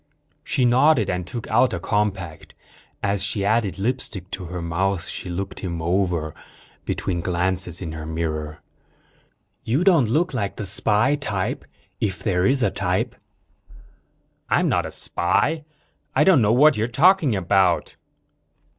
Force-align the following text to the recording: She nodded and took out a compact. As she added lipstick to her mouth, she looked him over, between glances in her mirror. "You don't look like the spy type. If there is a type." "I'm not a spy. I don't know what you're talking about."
She 0.43 0.65
nodded 0.65 1.11
and 1.11 1.27
took 1.27 1.45
out 1.45 1.75
a 1.75 1.79
compact. 1.79 2.55
As 3.03 3.23
she 3.23 3.45
added 3.45 3.77
lipstick 3.77 4.31
to 4.31 4.45
her 4.45 4.59
mouth, 4.59 5.05
she 5.07 5.29
looked 5.29 5.59
him 5.59 5.79
over, 5.79 6.33
between 6.85 7.21
glances 7.21 7.83
in 7.83 7.91
her 7.91 8.07
mirror. 8.07 8.61
"You 9.63 9.83
don't 9.83 10.09
look 10.09 10.33
like 10.33 10.55
the 10.55 10.65
spy 10.65 11.13
type. 11.13 11.65
If 11.99 12.23
there 12.23 12.47
is 12.47 12.63
a 12.63 12.71
type." 12.71 13.15
"I'm 14.49 14.67
not 14.67 14.87
a 14.87 14.91
spy. 14.91 15.65
I 16.15 16.23
don't 16.23 16.41
know 16.41 16.51
what 16.51 16.77
you're 16.77 16.87
talking 16.87 17.35
about." 17.35 17.95